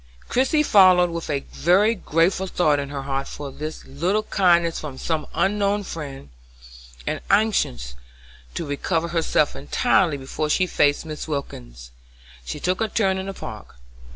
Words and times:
Christie 0.29 0.63
followed 0.63 1.11
with 1.11 1.29
a 1.29 1.41
very 1.41 1.93
grateful 1.93 2.47
thought 2.47 2.79
in 2.79 2.89
her 2.89 3.03
heart 3.03 3.27
for 3.27 3.51
this 3.51 3.85
little 3.85 4.23
kindness 4.23 4.79
from 4.79 4.97
some 4.97 5.27
unknown 5.35 5.83
friend; 5.83 6.29
and, 7.05 7.21
anxious 7.29 7.93
to 8.55 8.65
recover 8.65 9.09
herself 9.09 9.55
entirely 9.55 10.17
before 10.17 10.49
she 10.49 10.65
faced 10.65 11.05
Mrs. 11.05 11.27
Wilkins, 11.27 11.91
she 12.43 12.59
took 12.59 12.81
a 12.81 12.87
turn 12.87 13.19
in 13.19 13.27
the 13.27 13.33
park. 13.35 13.75